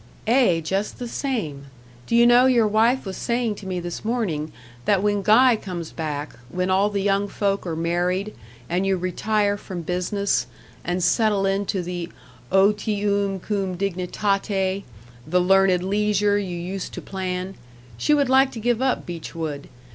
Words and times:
"Ay, 0.27 0.61
just 0.65 0.97
the 0.97 1.07
same. 1.07 1.65
Do 2.07 2.15
you 2.15 2.25
know 2.25 2.47
your 2.47 2.67
wife 2.67 3.05
was 3.05 3.17
saying 3.17 3.53
to 3.57 3.67
me 3.67 3.79
this 3.79 4.03
morning, 4.03 4.51
that 4.85 5.03
when 5.03 5.21
Guy 5.21 5.55
comes 5.55 5.91
back, 5.91 6.33
when 6.49 6.71
all 6.71 6.89
the 6.89 7.03
young 7.03 7.27
folk 7.27 7.67
are 7.67 7.75
married, 7.75 8.33
and 8.67 8.83
you 8.87 8.97
retire 8.97 9.57
from 9.57 9.83
business 9.83 10.47
and 10.83 11.03
settle 11.03 11.45
into 11.45 11.83
the 11.83 12.09
otium 12.51 13.39
cum 13.39 13.75
dignitate, 13.77 14.85
the 15.27 15.39
learned 15.39 15.83
leisure 15.83 16.35
you 16.39 16.57
used 16.57 16.93
to 16.95 17.01
plan 17.03 17.53
she 17.95 18.15
would 18.15 18.27
like 18.27 18.51
to 18.53 18.59
give 18.59 18.81
up 18.81 19.05
Beechwood. 19.05 19.69